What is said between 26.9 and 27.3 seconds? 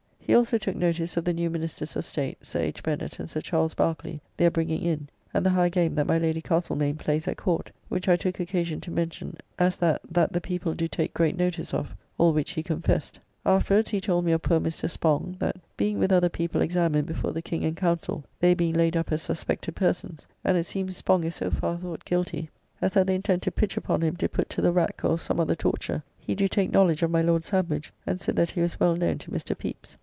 of my